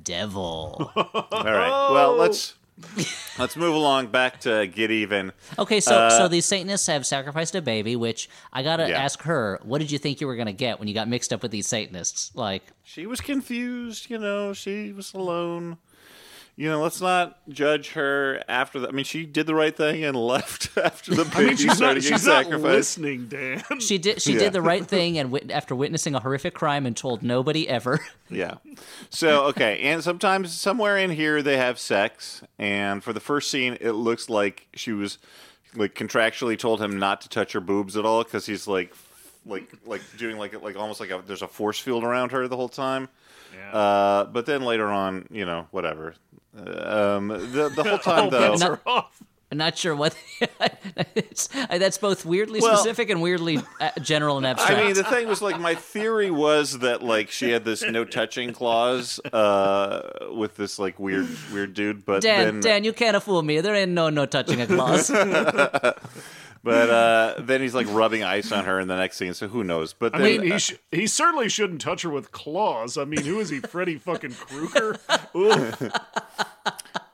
[0.03, 0.91] devil.
[0.95, 1.89] All right.
[1.91, 2.55] Well, let's
[3.37, 5.31] let's move along back to get even.
[5.59, 8.99] Okay, so uh, so these Satanists have sacrificed a baby, which I gotta Yeah.
[9.03, 11.41] ask her, what did you think you were gonna get when you got mixed up
[11.43, 12.31] with these Satanists?
[12.35, 14.09] Like, She was confused.
[14.09, 15.77] You know, she was alone.
[16.57, 18.89] You know, let's not judge her after that.
[18.89, 21.75] I mean, she did the right thing and left after the baby I mean, she's
[21.75, 23.63] started not getting she's not listening, Dan.
[23.79, 24.39] she did she Yeah.
[24.39, 27.99] did the right thing, and wit- after witnessing a horrific crime and told nobody ever.
[28.29, 28.55] Yeah.
[29.09, 33.77] So okay, and sometimes somewhere in here they have sex, and for the first scene,
[33.81, 35.17] it looks like she was
[35.75, 38.93] like contractually told him not to touch her boobs at all because he's like,
[39.45, 42.55] like, like doing like like almost like a, there's a force field around her the
[42.55, 43.09] whole time.
[43.53, 43.77] Yeah.
[43.77, 46.15] Uh, but then later on, you know, whatever.
[46.55, 48.49] Um, the the whole time All though.
[48.51, 49.21] bets are off.
[49.51, 50.15] I'm not sure what.
[51.13, 54.79] it's, that's both weirdly Well- specific and weirdly uh, general and abstract.
[54.79, 58.05] I mean, the thing was like my theory was that like she had this no
[58.05, 63.21] touching clause uh, with this like weird weird dude, but Dan, then Dan, you can't
[63.21, 63.59] fool me.
[63.59, 65.09] There ain't no no touching a clause.
[66.63, 69.63] but uh, then he's like rubbing ice on her in the next scene, so who
[69.63, 69.93] knows?
[69.93, 72.97] But I mean, he sh- he certainly shouldn't touch her with claws.
[72.97, 74.99] I mean, who is he, Freddy fucking Krueger?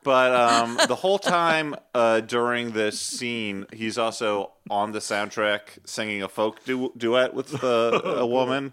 [0.03, 6.23] But um, the whole time uh, during this scene, he's also on the soundtrack singing
[6.23, 8.71] a folk du- duet with uh, a woman,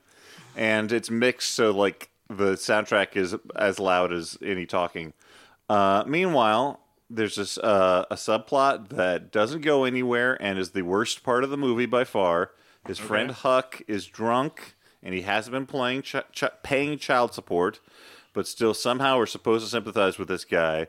[0.55, 5.13] and it's mixed so like the soundtrack is as loud as any talking.
[5.69, 6.79] Uh, meanwhile,
[7.15, 11.51] there's this uh, a subplot that doesn't go anywhere and is the worst part of
[11.51, 12.51] the movie by far.
[12.87, 17.81] His friend Huck is drunk and he hasn't been playing ch- ch- paying child support,
[18.33, 20.89] but still somehow we're supposed to sympathize with this guy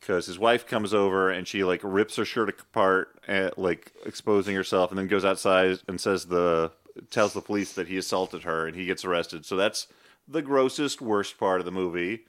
[0.00, 4.54] because his wife comes over and she like rips her shirt apart, and, like exposing
[4.54, 6.72] herself, and then goes outside and says the
[7.10, 9.44] tells the police that he assaulted her and he gets arrested.
[9.44, 9.86] So that's
[10.26, 12.24] the grossest, worst part of the movie.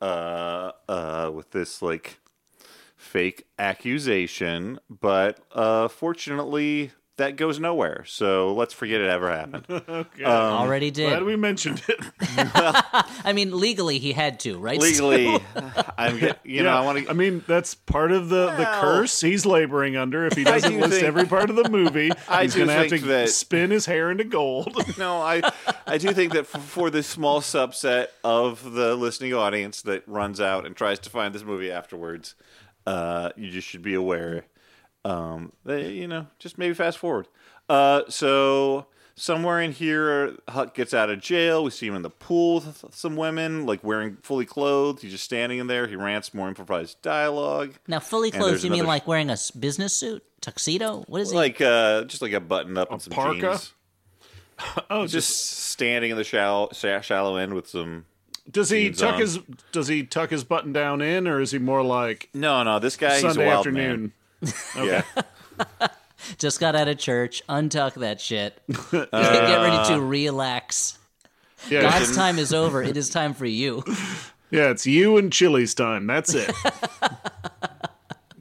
[0.00, 2.20] Uh, uh, with this like
[2.98, 8.04] fake accusation, but uh, fortunately that goes nowhere.
[8.06, 9.64] So let's forget it ever happened.
[9.88, 10.24] Okay.
[10.24, 11.08] Already did.
[11.08, 11.98] Glad we mentioned it.
[12.20, 14.78] I mean, legally he had to, right?
[14.78, 15.38] Legally,
[15.98, 17.10] I'm get, you know I want to.
[17.10, 20.26] I mean, that's part of the, the curse he's laboring under.
[20.26, 22.74] If he doesn't do list think- every part of the movie, I he's going to
[22.74, 24.76] have to that- spin his hair into gold.
[24.98, 25.42] No, I
[25.86, 30.40] I do think that for, for the small subset of the listening audience that runs
[30.40, 32.34] out and tries to find this movie afterwards,
[32.88, 34.44] uh, you just should be aware
[35.04, 37.28] Um, they, you know, just maybe fast forward.
[37.68, 41.62] Uh, so somewhere in here, Huck gets out of jail.
[41.64, 45.02] We see him in the pool with some women, like wearing fully clothed.
[45.02, 45.86] He's just standing in there.
[45.86, 49.30] He rants more improvised dialogue, Now, fully And clothed, there's you mean another- like wearing
[49.30, 51.04] a business suit, tuxedo?
[51.08, 51.36] What is he?
[51.36, 53.40] like uh, just like a button up and some parka?
[53.40, 53.72] jeans.
[54.90, 58.06] Oh, Just standing in the shallow, shallow end with some.
[58.50, 59.20] Does he jeans tuck on.
[59.20, 59.38] his
[59.72, 62.96] does he tuck his button down in, or is he more like No, no, this
[62.96, 64.12] guy he's a Sunday wild afternoon?
[64.42, 64.52] man.
[64.76, 65.02] Yeah.
[66.38, 67.42] Just got out of church.
[67.48, 68.60] Untuck that shit.
[68.68, 70.98] Uh, Get ready to relax.
[71.68, 72.82] Yeah, God's time is over.
[72.82, 73.82] It is time for you.
[74.50, 76.06] yeah, it's you and Chili's time.
[76.06, 76.50] That's it.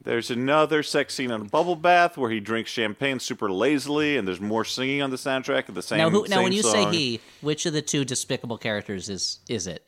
[0.04, 4.26] There's another sex scene in a bubble bath where he drinks champagne super lazily, and
[4.26, 5.98] there's more singing on the soundtrack of the same.
[5.98, 6.91] Now, who, now, same when you song.
[6.91, 9.84] say he, which of the two despicable characters is is it,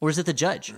[0.00, 0.74] or is it the judge?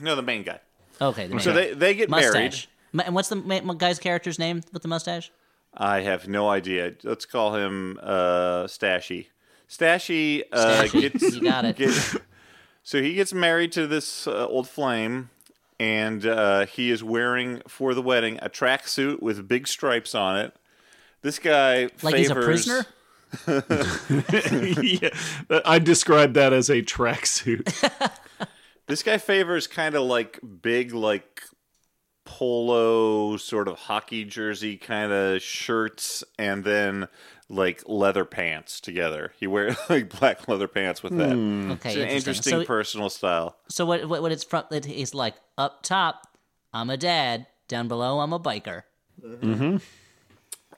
[0.00, 0.60] no, the main guy.
[1.00, 2.24] Okay, the So main- they they get married.
[2.52, 2.68] mustache.
[2.92, 5.30] Ma- And what's the ma- ma- guy's character's name with the mustache?
[5.74, 6.92] I have no idea.
[7.02, 9.28] Let's call him uh, Stashy.
[9.68, 11.00] Stashy, uh, Stashy.
[11.00, 11.76] gets You got it.
[11.76, 12.16] get-
[12.82, 15.30] so he gets married to this uh, old flame,
[15.80, 20.54] and uh, he is wearing for the wedding a tracksuit with big stripes on it.
[21.22, 22.86] This guy Like he's a favors- prisoner?
[24.82, 25.08] yeah,
[25.64, 27.72] I describe that as a tracksuit.
[28.86, 31.42] This guy favors kind of like big, like
[32.24, 37.08] polo sort of hockey jersey kind of shirts, and then
[37.48, 39.32] like leather pants together.
[39.38, 41.32] He wears like black leather pants with that.
[41.32, 42.08] Okay, It's an interesting.
[42.16, 43.56] interesting So, personal style.
[43.68, 44.22] so what, what?
[44.22, 44.64] What it's from?
[44.70, 46.26] It, he's like up top,
[46.72, 47.46] I'm a dad.
[47.68, 48.82] Down below, I'm a biker.
[49.24, 49.76] Mm-hmm.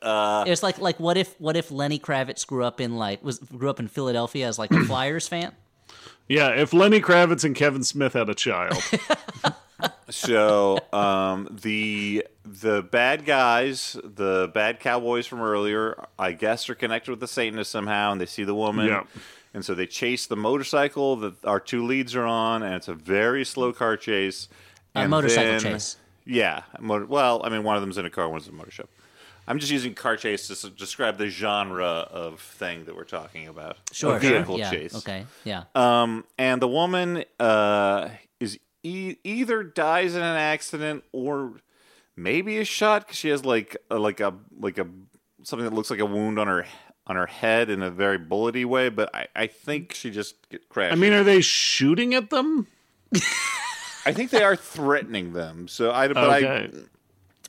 [0.03, 3.38] Uh, it's like like what if what if Lenny Kravitz grew up in like was
[3.38, 5.53] grew up in Philadelphia as like a Flyers fan?
[6.29, 8.77] Yeah, if Lenny Kravitz and Kevin Smith had a child,
[10.11, 17.11] So um, the the bad guys, the bad cowboys from earlier, I guess, are connected
[17.11, 19.05] with the Satanists somehow, and they see the woman, Yeah.
[19.55, 22.95] and so they chase the motorcycle that our two leads are on, and it's a
[22.95, 24.49] very slow car chase.
[24.95, 25.97] A and motorcycle then- chase.
[26.27, 28.71] Yeah, motor, well, I mean, one of them's in a car, one's in a motor
[28.71, 28.89] shop.
[29.46, 33.76] I'm just using car chase to describe the genre of thing that we're talking about.
[33.92, 34.30] Sure, a sure.
[34.30, 34.94] vehicle yeah, chase.
[34.96, 35.64] Okay, yeah.
[35.74, 38.09] Um, and the woman uh,
[38.40, 41.52] is e- either dies in an accident or
[42.16, 44.87] maybe is shot because she has like a, like a like a
[45.42, 46.64] something that looks like a wound on her
[47.07, 48.88] on her head in a very bullety way.
[48.88, 50.92] But I, I think she just get crashed.
[50.92, 52.66] I mean, are they shooting at them?
[54.07, 55.68] I think they are threatening them.
[55.68, 56.64] So I but Okay.
[56.64, 56.70] I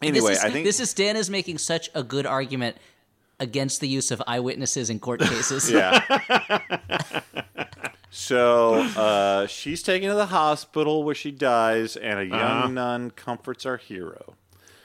[0.02, 2.78] anyway is, I think this is Dan is making such a good argument
[3.40, 5.70] against the use of eyewitnesses in court cases.
[5.72, 6.00] Yeah.
[8.10, 12.68] so uh, she's taken to the hospital where she dies, and a young Uh-huh.
[12.70, 14.36] nun comforts our hero.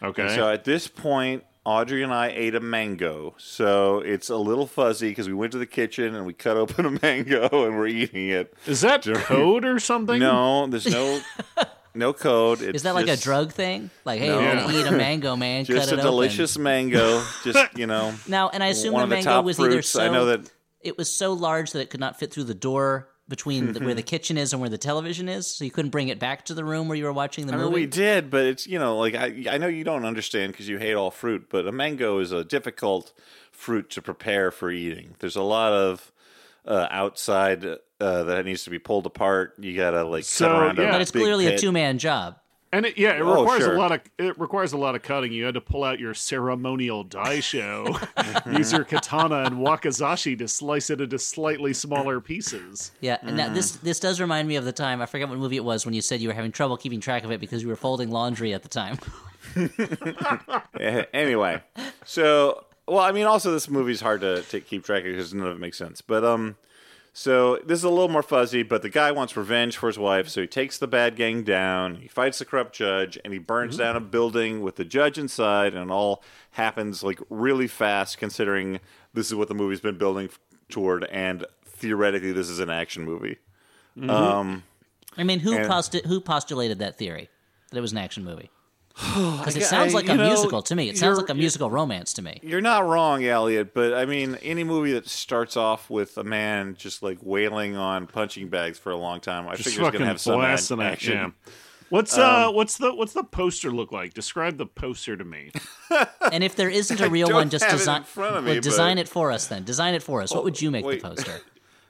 [0.02, 0.34] Okay.
[0.34, 3.34] So at this point, Audrey and I ate a mango.
[3.38, 6.86] So it's a little fuzzy because we went to the kitchen and we cut open
[6.86, 8.54] a mango and we're eating it.
[8.66, 10.18] is that code or something?
[10.18, 11.20] No, there's no
[11.94, 12.62] no code.
[12.62, 13.90] It's Is that like a drug thing?
[14.04, 14.40] Like, hey, No.
[14.40, 15.64] you're gonna eat a mango, man.
[15.64, 17.22] Just a delicious mango.
[17.44, 18.20] Just you know, Open.
[18.28, 20.50] Now, and I assume the the mango top was either so I know that
[20.80, 23.94] it was so large that it could not fit through the door between the, where
[23.94, 26.54] the kitchen is and where the television is, so you couldn't bring it back to
[26.54, 27.66] the room where you were watching the I movie.
[27.66, 30.68] mean, we did, but it's you know, like I I know you don't understand because
[30.68, 33.12] you hate all fruit, but a mango is a difficult
[33.52, 35.14] fruit to prepare for eating.
[35.20, 36.10] There's a lot of
[36.66, 37.64] uh, outside
[38.00, 39.54] uh, that needs to be pulled apart.
[39.58, 40.78] You gotta like So, cut around.
[40.78, 40.90] yeah.
[40.92, 42.36] but it's big clearly a two man job.
[42.72, 43.74] And it, yeah, it Oh, requires sure.
[43.74, 45.32] a lot of it requires a lot of cutting.
[45.32, 47.98] You had to pull out your ceremonial daisho,
[48.56, 52.92] use your katana and wakizashi to slice it into slightly smaller pieces.
[53.00, 53.80] Yeah, and now this Mm.
[53.80, 56.00] this does remind me of the time I forget what movie it was when you
[56.00, 58.62] said you were having trouble keeping track of it because you were folding laundry at
[58.62, 58.98] the time.
[60.78, 61.60] Eh, anyway,
[62.04, 65.46] so well, I mean, also this movie's hard to, to keep track of because none
[65.46, 66.00] of it makes sense.
[66.00, 66.56] But um,
[67.12, 68.62] so this is a little more fuzzy.
[68.62, 71.96] But the guy wants revenge for his wife, so he takes the bad gang down.
[71.96, 75.74] He fights the corrupt judge, and he burns down a building with the judge inside,
[75.74, 78.80] and it all happens like really fast, considering
[79.14, 80.28] this is what the movie's been building
[80.68, 83.38] toward, and theoretically, this is an action movie.
[84.08, 84.62] Um,
[85.18, 87.28] I mean, who And- postu- who postulated that theory
[87.70, 88.50] that it was an action movie?
[89.40, 90.88] Because it sounds like a know, musical to me.
[90.88, 92.38] It sounds like a musical romance to me.
[92.42, 96.74] You're not wrong, Elliot, but I mean, any movie that starts off with a man
[96.76, 99.98] just like wailing on punching bags for a long time, I Just figure it's fucking
[100.00, 100.20] gonna have
[100.60, 101.12] some ad- action.
[101.12, 101.30] Yeah.
[101.90, 104.14] What's Um, uh what's the what's the poster look like?
[104.14, 105.50] Describe the poster to me.
[106.32, 108.54] And if there isn't a real one, just have it design in front of well,
[108.54, 109.48] me, design but- it for us.
[109.48, 110.32] Then design it for us.
[110.32, 111.02] What would you make wait.
[111.02, 111.40] the poster?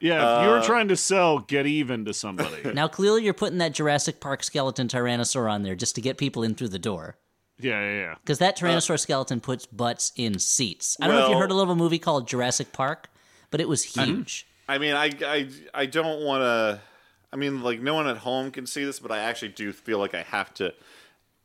[0.00, 2.56] Yeah, if you Uh, were trying to sell get even to somebody.
[2.74, 6.42] now, clearly, you're putting that Jurassic Park skeleton Tyrannosaur on there just to get people
[6.42, 7.16] in through the door.
[7.58, 8.14] Yeah, yeah, yeah.
[8.22, 10.96] Because that Tyrannosaur skeleton puts butts in seats.
[11.00, 13.10] I don't know if you Well- heard a little movie called Jurassic Park,
[13.50, 14.46] but it was huge.
[14.68, 16.80] I mean, I, I, I don't want to.
[17.32, 19.98] I mean, like, no one at home can see this, but I actually do feel
[19.98, 20.72] like I have to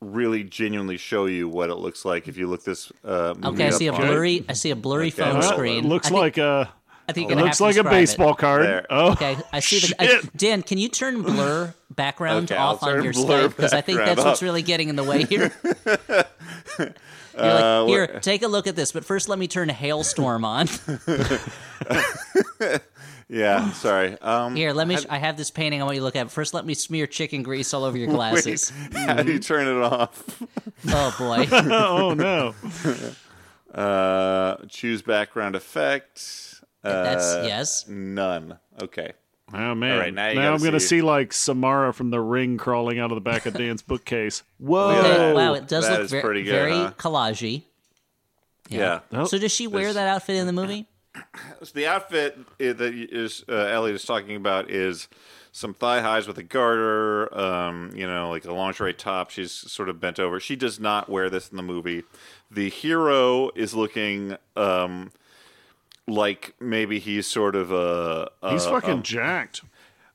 [0.00, 3.64] really genuinely show you what it looks like if you look this uh, movie Okay,
[3.64, 4.44] I up see a on- blurry.
[4.48, 5.84] I see a blurry Okay, phone well, Well, screen.
[5.84, 6.72] it looks I think, like a
[7.08, 7.96] I think you're gonna looks have to like a describe it.
[8.00, 8.62] baseball card.
[8.64, 8.86] There.
[8.90, 10.62] Oh, Okay, I see the I, Dan.
[10.62, 14.18] Can you turn blur background Okay, off on your blur Skype because I think background
[14.18, 15.52] that's what's really getting in the way here.
[16.78, 18.92] You're Uh, like, here, take a look at this.
[18.92, 20.68] But first, let me turn Hailstorm on.
[23.28, 24.16] Yeah, sorry.
[24.22, 24.96] Um, Here, let me.
[25.10, 26.30] I have this painting I want you to look at.
[26.30, 28.70] First, let me smear chicken grease all over your glasses.
[28.94, 30.40] how do you turn it off?
[30.88, 31.44] Oh boy.
[31.52, 32.54] oh no.
[33.74, 36.55] Uh, choose background effect.
[36.86, 37.88] Uh, That's yes.
[37.88, 38.58] None.
[38.82, 39.12] Okay.
[39.54, 39.92] Oh man!
[39.92, 42.98] All right, now you I'm gotta gonna see- see like Samara from The Ring crawling
[42.98, 44.42] out of the back of Dan's bookcase.
[44.58, 44.88] Whoa!
[44.98, 46.92] Okay, wow, it does that look ver- pretty good, very huh?
[46.98, 47.62] collagey.
[48.68, 49.00] Yeah.
[49.12, 50.86] Oh, So does she wear There's- that outfit in the movie?
[51.62, 55.06] So the outfit i- that is uh, Elliot is talking about is
[55.52, 59.30] some thigh highs with a garter, um, you know, like a lingerie top.
[59.30, 60.40] She's sort of bent over.
[60.40, 62.02] She does not wear this in the movie.
[62.50, 65.12] The hero is looking um,
[66.06, 69.62] like maybe he's sort of a, a he's fucking um, jacked.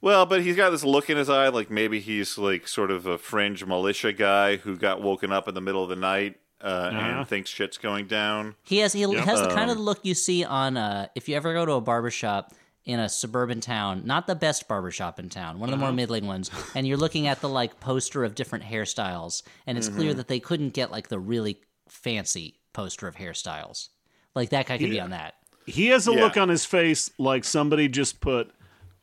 [0.02, 3.06] well, but he's got this look in his eye, like maybe he's like sort of
[3.06, 6.66] a fringe militia guy who got woken up in the middle of the night uh,
[6.68, 7.00] Uh-huh.
[7.20, 8.56] and thinks shit's going down.
[8.64, 11.36] He has he has the kind Um, of look you see on uh, if you
[11.36, 12.54] ever go to a barbershop
[12.86, 15.92] in a suburban town, not the best barbershop in town, one of the Uh-huh.
[15.92, 19.88] more middling ones, and you're looking at the like poster of different hairstyles, and it's
[19.88, 19.98] Mm-hmm.
[19.98, 23.90] clear that they couldn't get like the really fancy poster of hairstyles.
[24.34, 25.36] Like that guy could be on that.
[25.66, 26.22] He has a Yeah.
[26.24, 28.52] look on his face like somebody just put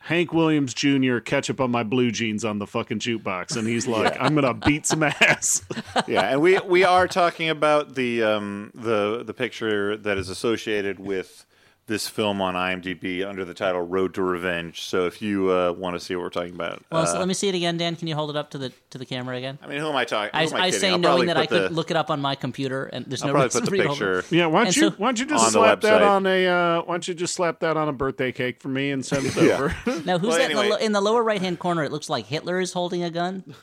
[0.00, 1.18] Hank Williams Jr.
[1.18, 4.86] ketchup on my blue jeans on the fucking jukebox, and he's like, "I'm gonna beat
[4.86, 5.62] some ass."
[6.06, 10.98] yeah, and we we are talking about the um the the picture that is associated
[10.98, 11.44] with
[11.88, 14.83] this film on IMDb under the title Road to Revenge.
[14.83, 17.27] So if you uh, want to see what we're talking about, Well, so uh, let
[17.27, 17.96] me see it again, Dan.
[17.96, 19.59] Can you hold it up to the to the camera again?
[19.62, 20.31] I mean, who am I talking?
[20.33, 20.81] I, am I, I kidding?
[20.81, 23.22] say I'll knowing that I could the- look it up on my computer, and there's
[23.22, 24.14] I'll no probably reason put the to hold it.
[24.22, 24.37] picture.
[24.37, 26.83] Yeah, why don't And you so- why don't you just slap that on a uh,
[26.83, 29.35] why don't you just slap that on a birthday cake for me and send it
[29.42, 29.55] Yeah.
[29.55, 29.77] over?
[30.05, 31.83] Now, who's Well, that in, the, lo- in the lower right hand corner?
[31.85, 33.55] It looks like Hitler is holding a gun.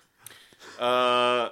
[0.80, 1.50] Uh,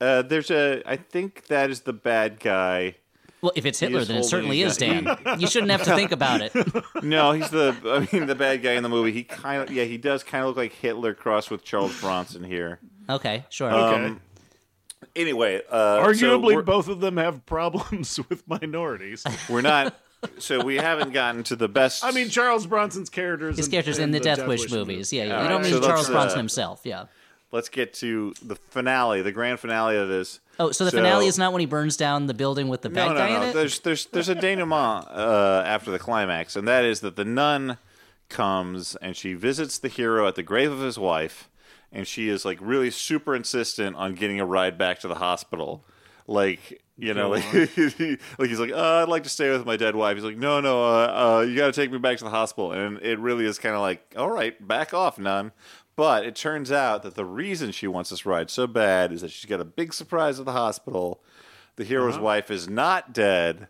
[0.00, 0.82] uh, there's a.
[0.84, 2.96] I think that is the bad guy.
[3.42, 4.76] Well, if it's Hitler, then it certainly is.
[4.76, 5.04] Dan.
[5.38, 6.52] you shouldn't have to think about it.
[7.02, 7.76] No, he's the.
[7.84, 9.10] I mean, the bad guy in the movie.
[9.10, 9.72] He kind of.
[9.72, 12.78] Yeah, he does kind of look like Hitler crossed with Charles Bronson here.
[13.10, 13.70] Okay, sure.
[13.70, 14.04] Okay.
[14.06, 14.20] Um,
[15.14, 19.24] Anyway, uh, Arguably, we're, both of them have problems with minorities.
[19.48, 19.98] we're not.
[20.38, 22.04] So we haven't gotten to the best.
[22.04, 23.56] I mean, Charles Bronson's characters.
[23.56, 25.12] His in- characters in the Death, Wish Wish movies.
[25.12, 25.36] Yeah, yeah.
[25.36, 26.80] All you don't mean so let's, Charles uh, Bronson himself.
[26.84, 27.06] Yeah.
[27.50, 30.38] let's get to the finale, the grand finale of this.
[30.62, 33.08] Oh, so the finale is not when he burns down the building with the bad
[33.08, 33.42] no, no, guy no.
[33.42, 33.52] in it.
[33.52, 37.78] There's there's there's a denouement uh, after the climax, and that is that the nun
[38.28, 41.50] comes and she visits the hero at the grave of his wife,
[41.90, 45.84] and she is like really super insistent on getting a ride back to the hospital.
[46.28, 49.96] Like you know, like, like he's like, oh, I'd like to stay with my dead
[49.96, 50.16] wife.
[50.16, 52.70] He's like, no, no, uh, uh, you got to take me back to the hospital.
[52.70, 55.50] And it really is kind of like, all right, back off, nun.
[55.94, 59.30] But it turns out that the reason she wants this ride so bad is that
[59.30, 61.22] she's got a big surprise at the hospital.
[61.76, 62.24] The hero's uh-huh.
[62.24, 63.68] wife is not dead.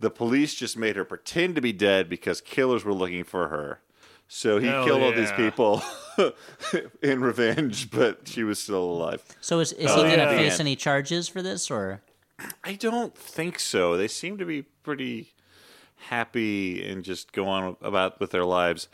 [0.00, 3.80] The police just made her pretend to be dead because killers were looking for her.
[4.28, 5.82] So he Hell killed all these people
[7.02, 9.22] in revenge, but she was still alive.
[9.40, 10.36] So is, is Oh, he going to yeah.
[10.36, 12.02] face any charges for this, or
[12.62, 13.96] I don't think so.
[13.96, 15.34] They seem to be pretty
[16.08, 18.88] happy and just go on about with their lives.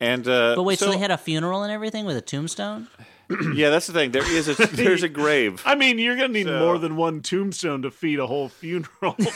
[0.00, 2.88] And uh, but wait, so, they had a funeral and everything with a tombstone?
[3.54, 4.10] yeah, that's the thing.
[4.12, 5.62] There is a there's a grave.
[5.64, 9.16] I mean, you're gonna need So- more than one tombstone to feed a whole funeral.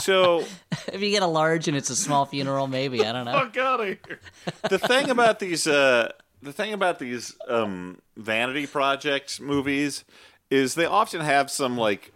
[0.00, 0.44] So
[0.92, 3.32] if you get a large and it's a small funeral, maybe I don't know.
[3.32, 4.20] Fuck out of here.
[4.68, 10.04] the thing about these uh the thing about these um vanity project movies
[10.50, 12.12] is they often have some like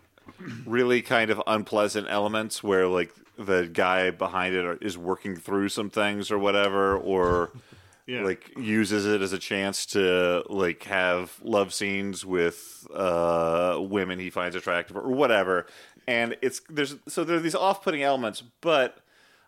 [0.66, 5.90] really kind of unpleasant elements where like the guy behind it is working through some
[5.90, 7.50] things or whatever or
[8.08, 8.22] Yeah.
[8.22, 14.30] like uses it as a chance to like have love scenes with uh women he
[14.30, 15.66] finds attractive or whatever
[16.06, 18.98] and it's there's so there are these off-putting elements but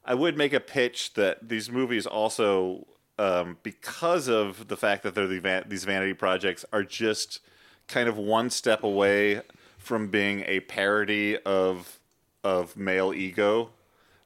[0.05, 2.85] i would make a pitch that these movies also
[3.21, 7.39] um, because of the fact that they're the van- these vanity projects are just
[7.87, 9.41] kind of one step away
[9.79, 12.01] from being a parody of
[12.43, 13.71] of male ego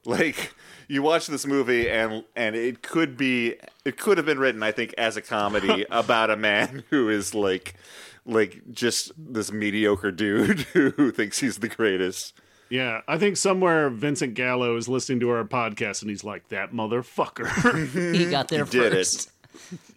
[0.05, 0.53] like
[0.87, 4.71] you watch this movie and and it could be it could have been written i
[4.71, 7.75] think as a comedy about a man who is like
[8.25, 12.33] like just this mediocre dude who thinks he's the greatest.
[12.69, 16.71] Yeah, I think somewhere Vincent Gallo is listening to our podcast and he's like, that
[16.71, 18.15] motherfucker.
[18.15, 18.95] he got there He did it.
[18.95, 19.29] first.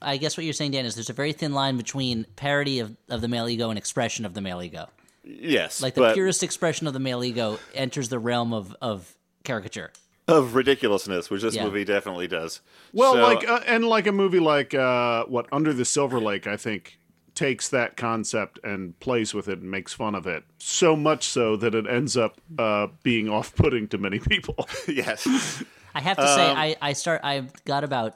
[0.02, 2.94] I guess what you're saying, Dan, is there's a very thin line between parody of,
[3.08, 4.88] of the male ego and expression of the male ego.
[5.24, 9.16] Yes, Like the but purest expression of the male ego enters the realm of, of
[9.46, 9.90] caricature.
[10.28, 11.64] of ridiculousness, which this Yeah.
[11.64, 12.60] movie definitely does.
[12.92, 16.48] well, So- like, uh, and like a movie like, uh, what, Under the Silver Lake,
[16.48, 16.98] I think,
[17.36, 20.42] takes that concept and plays with it and makes fun of it.
[20.58, 24.68] So much so that it ends up uh, being off putting to many people.
[24.88, 25.62] yes,
[25.94, 27.20] I have to say, Um, I, I start.
[27.22, 28.14] I got about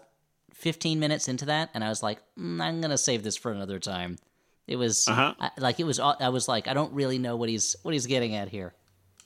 [0.55, 3.79] 15 minutes into that, and I was like, mm, I'm gonna save this for another
[3.79, 4.19] time.
[4.67, 5.35] It was Uh-huh.
[5.39, 6.01] I, like it was.
[6.01, 8.75] I was like, I don't really know what he's what he's getting at here.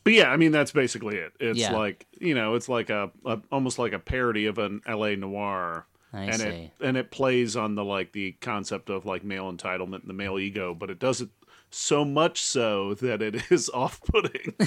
[0.04, 1.32] But yeah, I mean that's basically it.
[1.40, 1.72] It's Yeah.
[1.76, 5.16] like you know, it's like a, a almost like a parody of an L.A.
[5.16, 6.46] noir, I and see.
[6.46, 10.14] it and it plays on the like the concept of like male entitlement and the
[10.14, 11.30] male ego, but it does it
[11.70, 14.54] so much so that it is off-putting.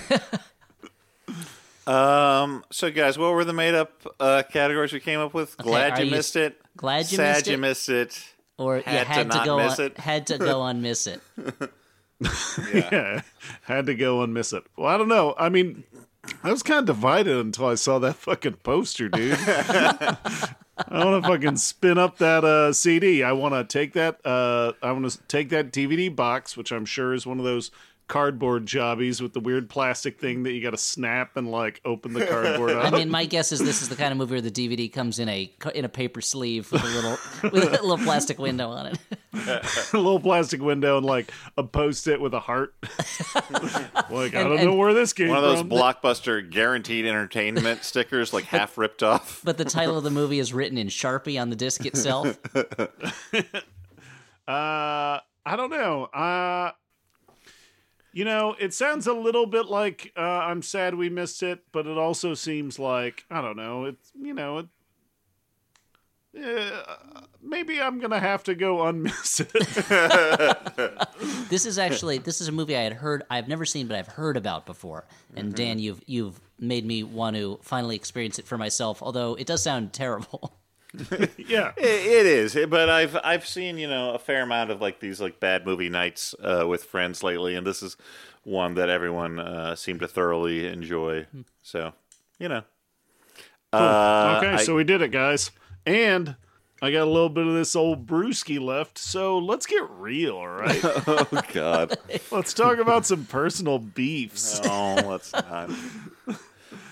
[1.86, 2.66] Um.
[2.70, 5.56] So, guys, what were the made-up uh, categories we came up with?
[5.58, 6.60] Glad you you- missed it.
[6.76, 7.58] glad you Sad missed you it?
[7.60, 8.26] missed it.
[8.58, 9.98] Or Had you to had to, not go miss on, it.
[9.98, 11.22] had to go on miss it.
[12.74, 13.22] yeah,
[13.64, 14.64] had to go and miss it.
[14.76, 15.36] Well, I don't know.
[15.38, 15.84] I mean,
[16.44, 19.38] I was kind of divided until I saw that fucking poster, dude.
[20.90, 23.24] I want to fucking spin up that uh, CD.
[23.24, 24.24] I want to take that.
[24.26, 27.72] Uh, I want to take that DVD box, which I'm sure is one of those
[28.08, 32.14] cardboard jobbies with the weird plastic thing that you got to snap and like open
[32.14, 34.52] the cardboard I mean, my guess is this is the kind of movie where the
[34.52, 37.18] DVD comes in a in a paper sleeve with a little
[37.52, 38.98] with a little plastic window on it.
[39.94, 42.74] a little plastic window and like a post-it with a heart.
[44.10, 45.70] like I don't know where this came One of those from.
[45.70, 49.42] blockbuster guaranteed entertainment stickers, like half ripped off.
[49.44, 52.40] But the title of the movie is written in Sharpie on the disc itself.
[54.48, 56.06] Uh, I don't know.
[56.06, 56.72] Uh,
[58.18, 61.86] you know, it sounds a little bit like uh, I'm sad we missed it, but
[61.86, 63.86] it also seems like I don't know.
[63.86, 64.68] It's you know, it,
[66.44, 71.08] uh, maybe I'm gonna have to go unmiss it.
[71.50, 74.08] This is actually this is a movie I had heard I've never seen but I've
[74.08, 75.06] heard about before.
[75.36, 75.56] And Mm-hmm.
[75.56, 79.04] Dan, you've you've made me want to finally experience it for myself.
[79.04, 80.54] Although it does sound terrible.
[81.38, 85.00] yeah, It, it is, but I've I've seen you know a fair amount of like
[85.00, 87.98] these like bad movie nights uh, with friends lately, and this is
[88.44, 91.26] one that everyone uh, seemed to thoroughly enjoy.
[91.62, 91.94] So
[92.40, 92.64] you know,
[93.74, 95.52] uh, okay, I- so we did it, guys,
[95.86, 96.36] and.
[96.80, 100.48] I got a little bit of this old brewski left, so let's get real, all
[100.48, 100.80] right?
[100.86, 101.98] oh god,
[102.30, 104.62] let's talk about some personal beefs.
[104.64, 105.72] no, let's not.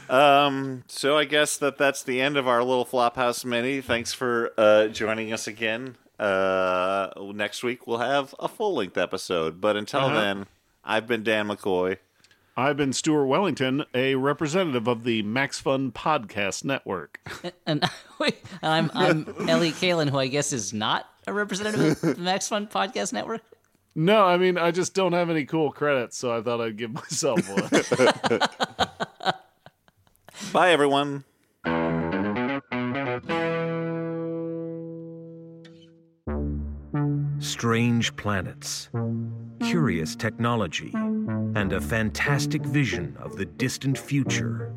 [0.09, 3.81] Um, so I guess that that's the end of our little Flophouse mini.
[3.81, 5.95] Thanks for uh, joining us again.
[6.19, 10.19] Uh, next week we'll have a full length episode, but until Uh-huh.
[10.21, 10.45] then,
[10.83, 11.97] I've been Dan McCoy.
[12.57, 17.19] I've been Stuart Wellington, a representative of the Max Fun Podcast Network.
[17.65, 17.83] And
[18.19, 22.47] wait, I'm I'm Ellie Kalan, who I guess is not a representative of the Max
[22.47, 23.41] Fun Podcast Network.
[23.93, 26.91] No, I mean, I just don't have any cool credits, so I thought I'd give
[26.93, 27.69] myself one.
[30.55, 31.25] Bye, everyone.
[37.39, 38.89] strange planets,
[39.61, 44.73] curious technology, and a fantastic vision of the distant future.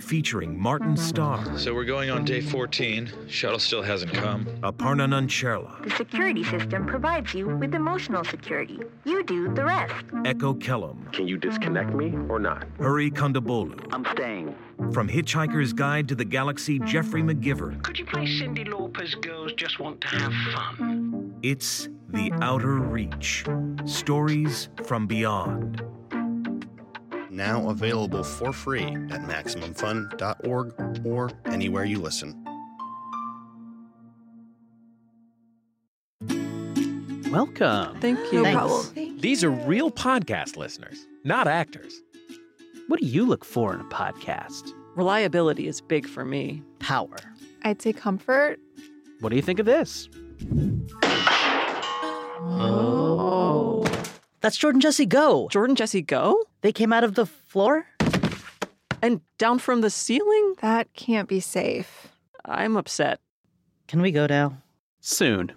[0.00, 3.10] Featuring Martin Starr, So we're going on day 14.
[3.28, 4.44] Shuttle still hasn't come.
[4.62, 8.78] Aparna Nancherla, The security system provides you with emotional security.
[9.04, 10.04] You do the rest.
[10.24, 12.66] Echo Kellum, Can you disconnect me or not?
[12.80, 13.86] Hari Kondabolu.
[13.92, 14.54] I'm staying.
[14.92, 17.82] From Hitchhiker's Guide to the Galaxy, Geoffrey McGivern.
[17.82, 21.34] Could you play Cyndi Lauper's Girls Just Want to Have Fun?
[21.42, 23.44] It's The Outer Reach.
[23.84, 25.82] Stories from Beyond.
[27.38, 32.34] Now available for free at MaximumFun.org or anywhere you listen.
[37.30, 38.00] Welcome.
[38.00, 38.42] Thank you.
[38.42, 39.20] No problem.
[39.20, 42.02] These are real podcast listeners, not actors.
[42.88, 44.72] What do you look for in a podcast?
[44.96, 46.64] Reliability is big for me.
[46.80, 47.18] Power.
[47.62, 48.58] I'd say comfort.
[49.20, 50.08] What do you think of this?
[52.40, 53.86] Oh.
[54.40, 55.46] That's Jordan Jesse Go.
[55.52, 56.47] Jordan Jesse Go?
[56.60, 57.86] They came out of the floor?
[59.00, 60.54] And down from the ceiling?
[60.60, 62.08] That can't be safe.
[62.44, 63.20] I'm upset.
[63.86, 64.58] Can we go now?
[65.00, 65.52] Soon.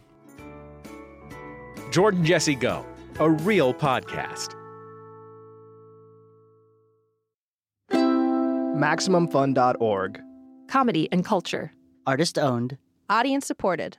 [1.92, 2.86] Jordan Jesse Go,
[3.20, 4.56] a real podcast.
[8.82, 10.22] MaximumFun.org.
[10.68, 11.74] Comedy and culture.
[12.08, 12.78] Artist owned.
[13.10, 13.98] Audience supported.